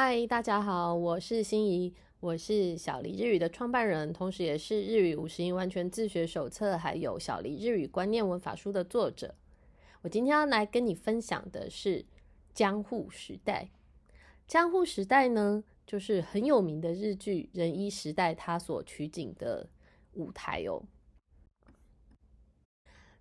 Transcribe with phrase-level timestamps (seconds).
[0.00, 9.34] 嗨，大家好，我是心怡，我是小黎日语的创办人，同时也是日语五十音完全自学手册，还有小黎日语观念文法书的作者。
[10.02, 12.06] 我今天要来跟你分享的是
[12.54, 13.70] 江户时代。
[14.46, 19.68] 江户时代呢，就是很有名的日剧《仁一时代》它所取景的
[20.12, 20.84] 舞台哦。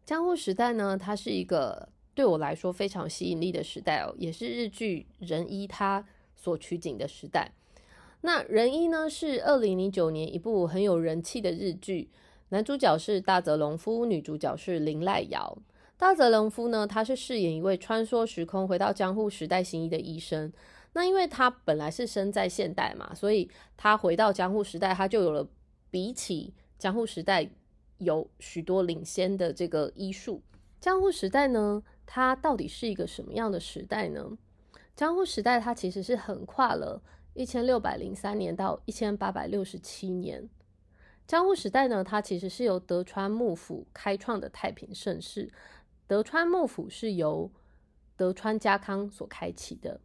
[0.06, 6.08] 江户时代呢，它是一个对我来说非常吸引力的时代哦，也是日剧《仁一》它。
[6.38, 7.52] 所取景的时代，
[8.22, 12.10] 那人一呢是二零零九年一部很有人气的日剧，
[12.50, 15.58] 男主角是大泽隆夫，女主角是林濑遥。
[15.98, 20.54] 大泽隆夫呢，他是饰演一位穿梭时空回到江户时代行医的医生。
[20.94, 25.48] 那因为他本来是生在现代嘛，所以他回到江户时代，他就有了
[25.90, 27.50] 比起江户时代
[27.98, 30.42] 有许多领先的这个医术。
[30.80, 34.38] 江户时代呢，它到底是一个什么样的时代呢？
[34.98, 37.00] 江户时代，它其实是横跨了
[37.36, 40.50] 一千六百零三年到一千八百六十七年。
[41.28, 45.54] 江户时代呢，它其实是由德川幕府开创的太平盛世。
[46.08, 47.52] 德川幕府是由
[48.16, 50.02] 德川家康所开启的。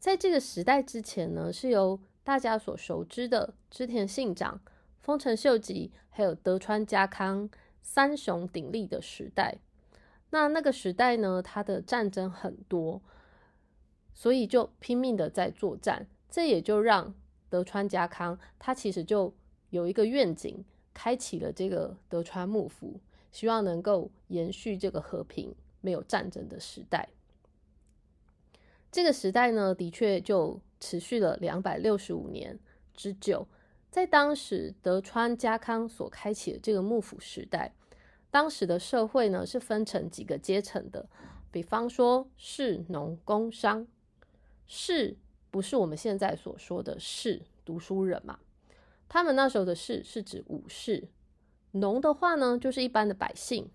[0.00, 4.60] 在这个时代之前呢，是由大家所熟知的织田信长、
[5.00, 7.48] 丰臣秀吉还有德川家康
[7.82, 9.58] 三雄鼎立的时代。
[10.30, 13.00] 那那个时代呢，它的战争很多。
[14.14, 17.12] 所以就拼命的在作战，这也就让
[17.50, 19.34] 德川家康他其实就
[19.70, 23.00] 有一个愿景，开启了这个德川幕府，
[23.32, 27.08] 希望能够延续这个和平、没有战争的时代。
[28.92, 32.58] 这个时代呢，的确就持续了两百六十五年
[32.94, 33.46] 之久。
[33.90, 37.74] 在当时德川家康所开启的这个幕府时代，
[38.30, 41.08] 当时的社会呢是分成几个阶层的，
[41.50, 43.86] 比方说士、农、工商。
[44.66, 45.16] 士
[45.50, 48.38] 不是我们现在所说的士读书人嘛？
[49.08, 51.08] 他们那时候的士是指武士，
[51.72, 53.70] 农的话呢就是一般的百姓，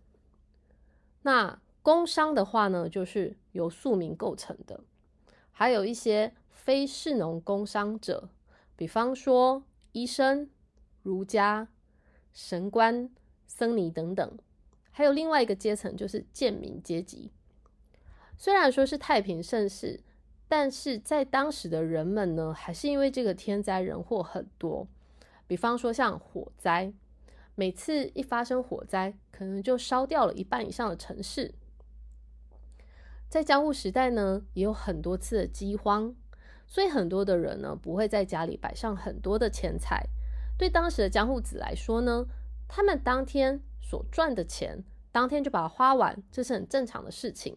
[1.22, 4.82] 那工商的话呢就是由庶民构成的，
[5.52, 8.30] 还有一些非士农工商者，
[8.76, 9.64] 比方说
[9.94, 10.50] 医生、
[11.04, 11.70] 儒家、
[12.34, 13.10] 神官、
[13.48, 14.38] 僧尼等等，
[14.92, 17.32] 还有另外一个阶层就是贱民阶级。
[18.38, 20.02] 虽然说是太平盛世。
[20.50, 24.88] 但是在当时的人们呢，还是因为这个天灾人祸很多，
[25.46, 26.92] 比方说像火灾，
[27.54, 31.54] 每次一发生火灾，可能就烧掉了一半以上的城市。
[33.30, 36.16] 在江户时代呢，也有很多次的饥荒，
[36.66, 40.08] 所以很多的人呢，不会在家里摆上很多的钱财。
[40.58, 42.26] 对当时的江户子来说呢，
[42.68, 47.56] 他们当天所赚的钱，当天就把它花完，这是很正常的事情。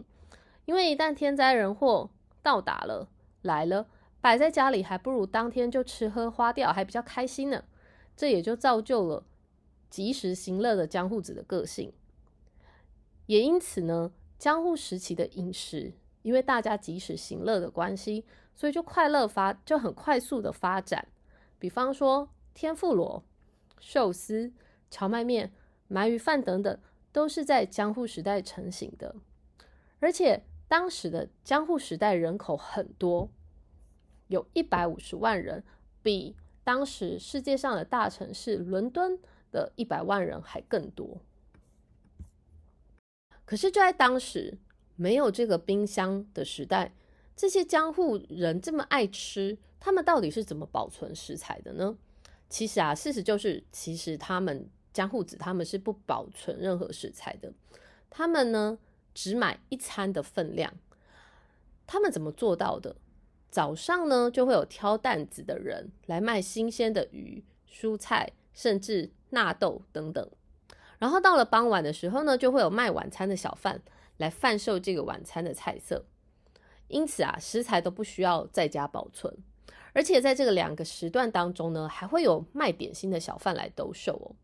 [0.66, 2.10] 因为一旦天灾人祸，
[2.42, 3.08] 到达了，
[3.42, 3.86] 来了，
[4.20, 7.64] 摆在家里还不如当天就吃喝花掉，还比较开心呢。
[8.16, 9.24] 这也就造就了
[9.88, 11.92] 及时行乐的江户子的个性。
[13.26, 15.92] 也因此呢，江户时期的饮食，
[16.22, 21.08] 因为大家及时行乐的关系，所以就快乐发就很快速的发展。
[21.58, 23.22] 比方说天妇罗、
[23.78, 24.52] 寿司、
[24.90, 25.52] 荞麦面、
[25.88, 26.78] 鳗鱼饭等等，
[27.12, 29.14] 都是在江户时代成型的，
[30.00, 30.44] 而且。
[30.72, 33.28] 当时的江户时代人口很多，
[34.28, 35.62] 有一百五十万人，
[36.02, 36.34] 比
[36.64, 39.18] 当时世界上的大城市伦敦
[39.50, 41.20] 的一百万人还更多。
[43.44, 44.56] 可是就在当时
[44.96, 46.94] 没有这个冰箱的时代，
[47.36, 51.98] 这些江户人这么爱吃，他们到底是怎么保存食材的呢？
[52.48, 57.52] 其实啊，事实就是，其实他们江户子他们是不保存任何食材的，
[58.08, 58.78] 他们呢。
[59.14, 60.72] 只买一餐的分量，
[61.86, 62.96] 他们怎么做到的？
[63.50, 70.30] 早上呢，就会有挑担子的人来卖新鲜的鱼、蔬菜，甚至纳豆等等。
[70.98, 73.82] 然后到了傍晚的时候呢，就会有卖晚餐的小贩
[74.16, 76.06] 来贩售这个晚餐的菜色。
[76.88, 79.34] 因此啊，食材都不需要在家保存，
[79.92, 84.36] 而且在这个两个时段当中呢，还会有卖点心的小贩来兜售哦。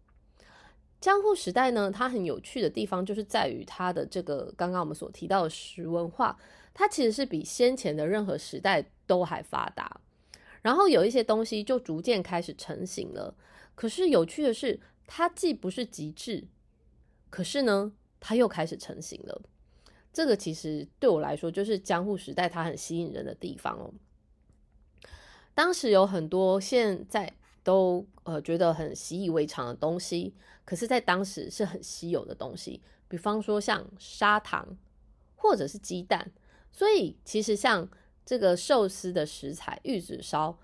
[1.01, 6.37] 江户时代呢，它很有趣的地方就是在于它的这个刚刚我们所提到的食文化，
[6.75, 10.01] 它其实是比先前的任何时代都还发达。
[10.61, 13.33] 然后有一些东西就逐渐开始成型了。
[13.77, 16.49] 可是有趣的是，它既不是极致，
[17.31, 19.41] 可是呢，它又开始成型了。
[20.13, 23.95] 这个其实对我来说，就是江户时代它很吸引人的地方哦。
[25.55, 27.35] 当时有很多现在。
[27.69, 30.33] 都呃觉得很习以为常的东西，
[30.65, 32.81] 可是，在当时是很稀有的东西。
[33.09, 34.75] 比方说像砂糖
[35.37, 36.33] 或者是鸡蛋，
[36.73, 37.87] 所以其实像
[38.25, 40.59] 这个寿司的食材玉子烧。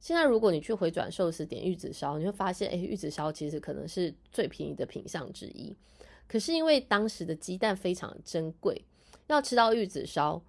[0.00, 5.76] 现在如果你去回转寿司点玉子烧，你会发现，哎，玉子烧其实可能是最便宜的品相之一。
[6.26, 8.82] 可是因为当时的鸡蛋非常珍贵，
[9.26, 10.42] 要吃到玉子烧，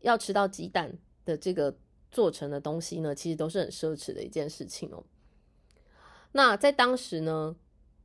[0.00, 0.96] 要吃到鸡蛋
[1.26, 1.76] 的这个
[2.10, 5.04] 做成的东西呢，其实都是很奢侈的一件事情哦。
[6.32, 7.54] 那在当时呢，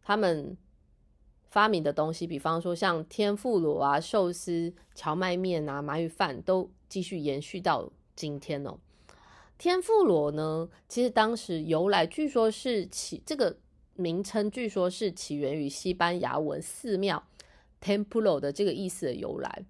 [0.02, 0.58] 他们
[1.50, 8.78] 发明的东西，比方说像天妇罗啊、寿司、荞麦面啊、麻鱼饭，都继续延续到今天哦。
[9.58, 13.58] 天妇罗呢，其实当时由来，据说是起这个
[13.96, 17.24] 名称，据说是起源于西班牙文寺庙
[17.82, 19.66] （templo） 的这个意思的由来，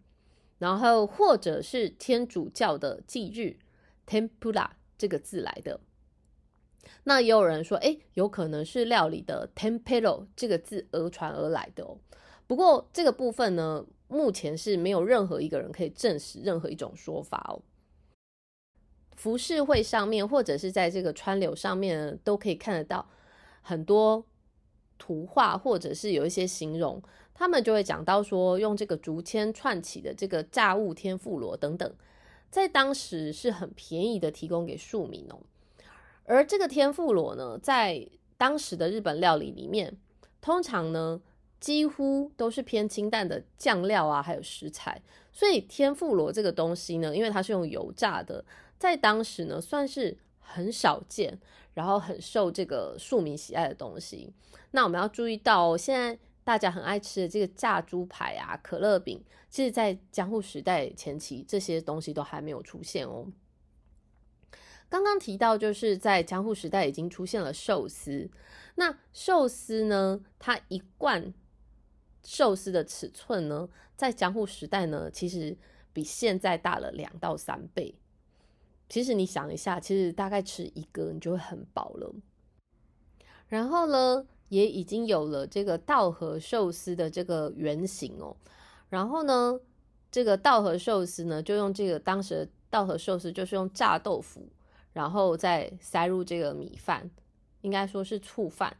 [0.57, 3.57] 然后或者是天主教的忌日
[4.05, 5.79] （tempura） 这个字来的。
[7.03, 11.97] 那也有人说，哎，有可能是料理的 “tempero” 这个字讹传而来的哦。
[12.45, 17.61] 不过这个部分呢，目前是没有任何一个人可以证实任何一种说法哦。
[19.15, 23.09] 服饰会上面，或者是在这个川流上面，都可以看得到
[23.61, 24.23] 很多
[24.97, 27.01] 图画，或者是有一些形容，
[27.33, 31.91] 他们就会讲到说，用这个竹签串起的这个炸物天妇罗等等，
[32.49, 35.39] 在当时是很便宜的提供给庶民哦。
[36.27, 38.07] 而这个天妇罗呢，在
[38.37, 39.97] 当时的日本料理里面，
[40.41, 41.21] 通常呢
[41.59, 45.01] 几乎都是偏清淡的酱料啊，还有食材，
[45.31, 48.43] 所以天妇罗这个东西呢，因为它是用油炸的。
[48.77, 51.39] 在当时呢，算是很少见，
[51.73, 54.31] 然后很受这个庶民喜爱的东西。
[54.71, 63.25] 那我们要注意到，现在大家很爱吃的这个炸猪排啊、可乐饼，其实，在江户时代前期，这些东西都还没有出现哦。
[64.89, 68.29] 刚刚提到，就是在江户时代已经出现了寿司。
[68.75, 71.33] 那寿司呢，它一罐
[72.23, 75.57] 寿司的尺寸呢，在江户时代呢，其实
[75.91, 77.95] 比现在大了两到三倍。
[78.87, 82.15] 其实你想一下，其实大概吃一个你就会很饱了。
[83.47, 88.37] 然后呢，也已经有了这个稻荷寿司的这个原型哦。
[88.89, 89.59] 然后呢，
[90.09, 94.47] 这个稻荷寿司呢，就用这个当时的稻荷寿司就是用炸豆腐，
[94.97, 97.09] 然后再塞入这个米饭，
[97.61, 98.75] 应该说是醋饭，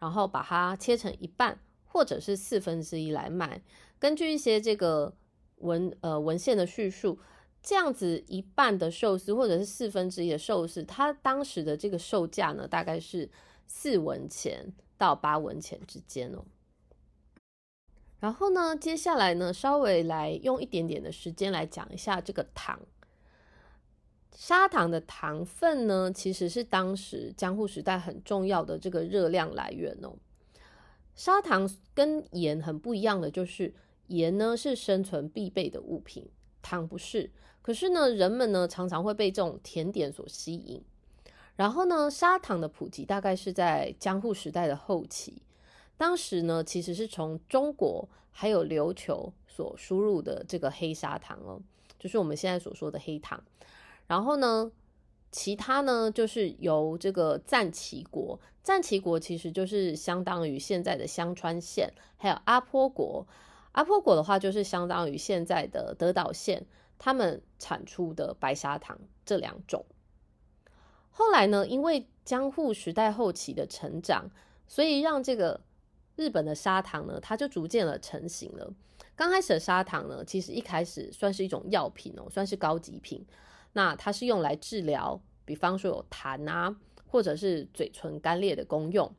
[0.00, 3.62] 然后把它切成一半或者是四分之一来卖。
[3.98, 5.14] 根据一些这个
[5.58, 7.18] 文呃文献的叙述。
[7.62, 13.28] 这样子一半的寿司，或者是四分之一的寿司，它当时的这个售价呢，大概是
[13.66, 16.42] 四文钱到八文钱之间哦。
[18.18, 22.80] 然后呢，接下来呢，稍微来用一点点的时间来讲一下这个糖。
[24.34, 30.14] 砂糖的糖分呢，其实是当时江户时代很重要的这个热量来源哦。
[31.14, 33.74] 砂糖跟盐很不一样的，就是
[34.06, 36.26] 盐呢是生存必备的物品，
[36.62, 37.30] 糖不是。
[37.60, 40.82] 可是呢，人们呢常常会被这种甜点所吸引。
[41.56, 45.42] 然后呢，砂糖的普及大概是在江户时代的后期。
[45.98, 51.60] 当时呢，其实是从中国还有琉球所输入的这个黑砂糖哦，
[51.98, 53.38] 就是我们现在所说的黑糖。
[54.10, 54.72] 然后呢，
[55.30, 63.24] 其他呢就是由这个赞岐国，赞岐国其实就是相当于现在的香川县，还有阿波国。
[63.70, 66.66] 阿波国的话，就是相当于现在的德岛县。
[66.98, 69.86] 他们产出的白砂糖这两种，
[71.10, 74.28] 后来呢，因为江户时代后期的成长，
[74.66, 75.60] 所以让这个
[76.16, 78.74] 日本的砂糖呢，它就逐渐的成型了。
[79.16, 83.24] 刚开始的砂糖呢，其实一开始算是一种药品哦，算是高级品。
[83.72, 89.14] 那它是用来治疗，比方说有痰啊，或者是嘴唇干裂的功用。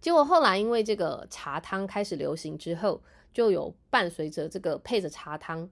[0.00, 5.70] 结果后来因为这个茶汤开始流行之后，就有伴随着这个配着茶汤。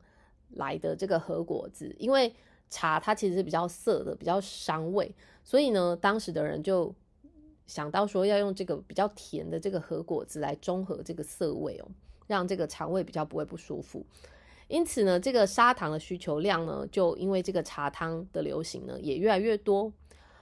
[0.57, 2.33] 来的这个核果子，因为
[2.71, 5.13] 茶它其实是比较涩的，比较伤胃，
[5.43, 6.95] 所以呢，当时的人就
[7.67, 11.91] 想到说要用这个比较甜的这个核果子来中和这个涩味哦，
[12.29, 14.07] 让这个肠胃比较不会不舒服。
[14.69, 19.93] 因此呢，这个砂糖的需求量呢，就因为这个茶汤的流行呢，也越来越多。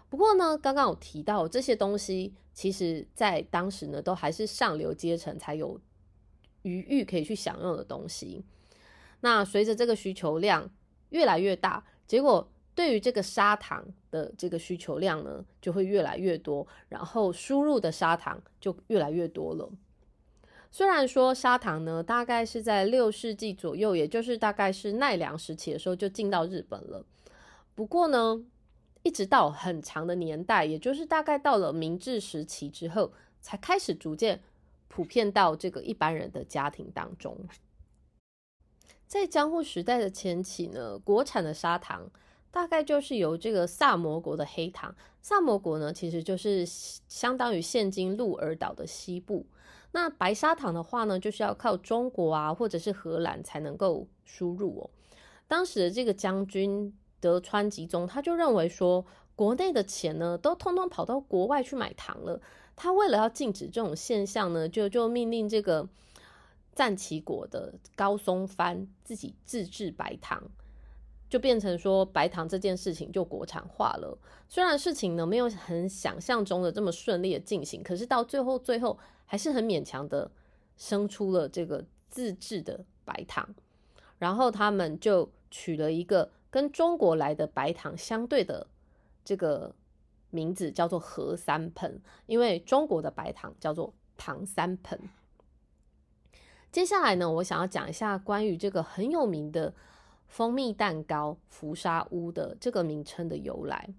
[0.08, 5.80] 不过呢，刚刚有提到这些东西，其实在当时呢，都还是上流阶层才有
[6.62, 8.44] 余裕可以去享用的东西。
[9.20, 10.70] 那随着这个需求量
[11.08, 19.70] 越来越大，结果对于这个砂糖的这个需求量呢，就会越来越多，然后输入的砂糖就越来越多了。
[20.74, 27.04] 虽然说砂糖呢，大概是在六世纪左右，也就是大概是奈良时期的时候就进到日本了。
[27.74, 28.42] 不过呢，
[29.02, 33.12] 一直到很长的年代，也就是大概到了明治时期之后，
[33.42, 34.42] 才开始逐渐
[34.88, 37.36] 普遍到这个一般人的家庭当中。
[39.06, 42.10] 在江户时代的前期呢，国产的砂糖
[42.50, 44.96] 大概就是由这个萨摩国的黑糖。
[45.20, 49.44] 萨摩国呢，其实就是相当于现今鹿儿岛的西部。
[49.92, 54.90] 那白砂糖的话呢，就是要靠中国啊，或者是荷兰才能够输入哦。
[55.46, 59.06] 当时的这个将军德川吉宗，他就认为说，
[59.36, 62.40] 国内的钱呢，都通通跑到国外去买糖了。
[62.74, 65.88] 他为了要禁止这种现象呢，就就命令这个。
[66.74, 70.42] 战旗国的高松藩自己自制白糖，
[71.28, 74.16] 就变成说白糖这件事情就国产化了。
[74.48, 78.98] 虽然事情呢没有很想象中的这么顺利的进行，可是到最后最后
[79.32, 80.30] 还是很勉强的
[80.76, 83.48] 生出了这个自制的白糖。
[84.18, 88.66] 然后他们就取了一个跟中国来的白糖相对的
[89.24, 89.74] 这个
[90.28, 95.00] 名字，叫做和三盆，因为中国的白糖叫做糖三盆。
[96.70, 99.72] 接下来呢，我想要讲一下关于这个很有名的
[100.26, 103.94] 蜂蜜蛋糕“福沙屋”的这个名称的由来。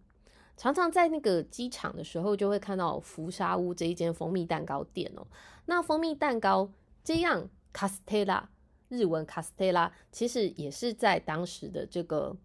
[0.55, 5.25] 常常在那个机场的时候，就会看到“福沙屋”这一间蜂蜜蛋糕店哦。
[5.65, 6.69] 那蜂蜜蛋糕
[7.03, 8.49] 这样卡斯特拉，
[8.89, 12.35] 日文卡斯特拉，其实也是在当时的这个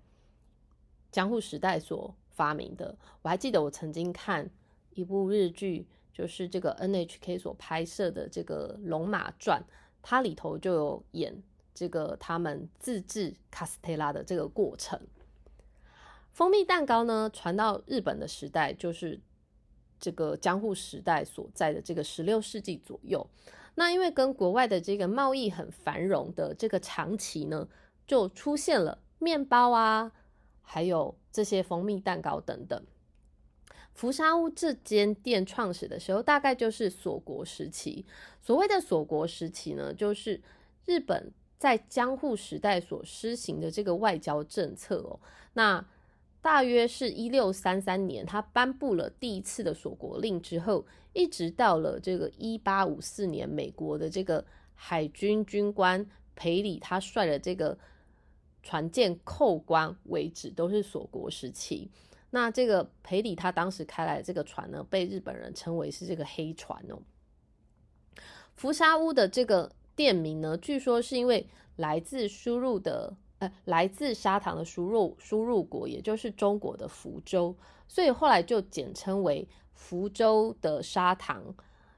[1.12, 2.96] 江户时代所发明的。
[3.22, 4.48] 我还记得我曾经看
[4.94, 9.60] 一部日剧，就是这个 NHK 所拍摄的这个《龙马传》。
[10.00, 11.42] 它里头就有演
[11.74, 14.98] 这个他们自制卡斯特拉的这个过程。
[16.38, 19.20] 蜂蜜蛋糕呢，传到日本的时代就是
[19.98, 23.28] 这个江户时代所在的这个十六世纪左右。
[23.74, 27.66] 那因为跟国外的这个贸易很繁荣的这个长期呢，
[28.06, 30.12] 就出现了面包啊，
[30.62, 32.80] 还有这些蜂蜜蛋糕等等。
[33.92, 38.06] 福沙屋这间店创始的时候，大概就是锁国时期。
[38.40, 40.40] 所谓的锁国时期呢，就是
[40.86, 45.18] 日本在江户时代所施行的这个外交政策哦。
[45.54, 45.84] 那
[46.40, 57.76] 大约是一六三三年，他颁布了第一次的锁国令之后，一直到了这个一八五四年，美国的这个海军军官裴里他率的这个
[58.62, 61.90] 船舰扣关为止，都是锁国时期。
[62.30, 66.98] 那这个裴里他当时开来的这个船呢，被日本人称为是这个黑船哦。
[68.54, 81.54] 福沙屋的这个店名呢，据说是因为来自输入的，呃，来自砂糖的输入输入国，也就是中国的福州，所以后来就简称为福州的砂糖，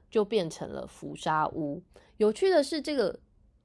[0.09, 1.81] 就变成了福沙屋。
[2.17, 3.19] 有趣的是，这个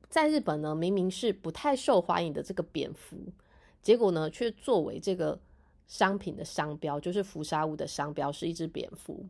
[0.08, 3.16] 在日本呢，明明是不太受欢迎的这个蝙蝠，
[3.82, 5.40] 结果呢，却作为这个。
[5.88, 9.24] 商品的商标就是福沙屋的商标是一只蝙蝠，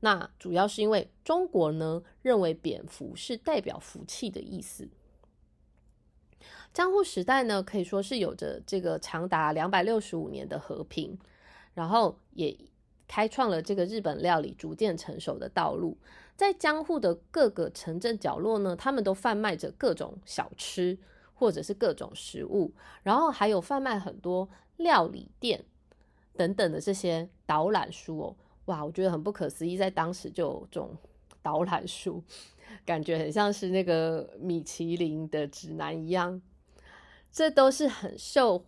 [0.00, 4.88] 那主要是因为中国呢认为蝙蝠是代表福气的意思。
[6.72, 11.18] 江户时代呢可以说是有着这个长达两百六十五年的和平，
[11.74, 12.56] 然后也
[13.06, 15.96] 开创了这个日本料理逐渐成熟的道路。
[16.34, 20.98] 在江户的各个城镇角落呢，他们都贩卖着各种小吃
[21.34, 25.64] 或者是各种食物，然后还有贩卖很多料理店。
[26.34, 30.96] 等等的这些导览书哦，哇，我觉得很不可思议，在当时就有这种
[31.42, 32.24] 导览书，
[32.86, 36.40] 感觉很像是那个米其林的指南一样。
[37.32, 38.66] 这都是很受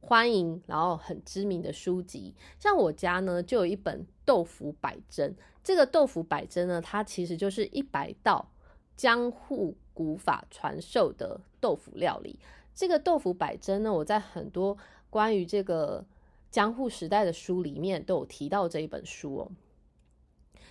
[0.00, 2.34] 欢迎，然后很知名的书籍。
[2.58, 5.30] 像我家呢，就有一本《豆腐百珍》。
[5.62, 8.50] 这个《豆腐百珍》呢，它其实就是一百道
[8.96, 12.40] 江户古法传授的豆腐料理。
[12.74, 14.76] 这个《豆腐百珍》呢，我在很多
[15.10, 16.04] 关于这个。
[16.48, 19.50] 江户时代的书里面都有提到这一本书哦，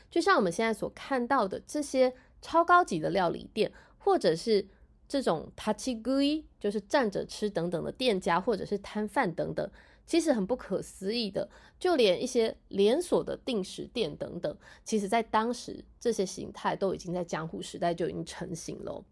[0.10, 4.68] 就像我们现在所看到的这些超高级的料理店，或者是
[5.08, 9.70] 这种 tachi gui，就是站着吃等等的店家，或者是摊贩等等，
[10.06, 11.50] 其实很不可思议的。
[11.80, 19.04] 就连一些连锁的定时店等等，其实在当时这些形态都已经在江户时代就已经成型了。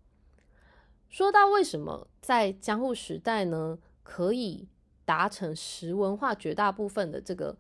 [1.10, 4.68] 说到为什么在江户时代呢，可以？
[5.06, 7.58] 达成食文化绝大部分的这个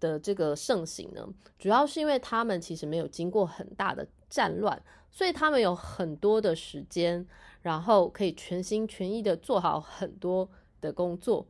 [0.00, 1.24] 的这个盛行呢，
[1.60, 7.26] 主要是因为他们其实没有经过很大的战乱，所以他们有很多的时间，
[7.62, 10.48] 然后可以全心全意的做好很多
[10.80, 11.46] 的工作，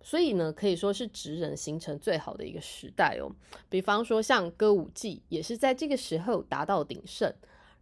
[0.00, 3.30] 所以呢，可以说是职人形成最好的一个时代哦。
[3.68, 7.32] 比方说像歌舞伎，也是在这个时候达到鼎盛，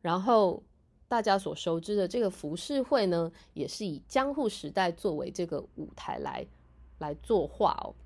[0.02, 0.62] 然后。
[1.10, 6.46] 大家所熟知的这个浮世绘呢，也是以江户时代作为这个舞台来
[6.98, 7.96] 来作画哦。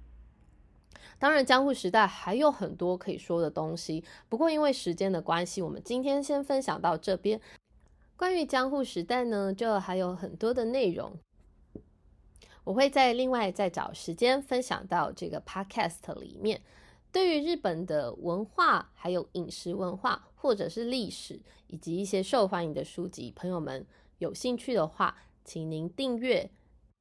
[1.22, 7.40] 当然，江户时代还有很多可以说的东西，不过因为时间的关系，我们今天先分享到这边。
[8.16, 11.16] 关于江户时代呢，就还有很多的内容，
[12.64, 16.60] 我会在另外再找时间分享到这个 podcast 里面。
[17.12, 23.86] 对于日本的文化、还有饮食文化，或者是历史，以及一些受欢迎的书籍，朋友们
[24.18, 26.50] 有兴趣的话，请您订阅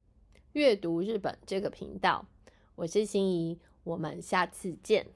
[0.54, 2.24] “阅读日本”这个频道。
[2.76, 5.06] 我是心怡，我们下次见。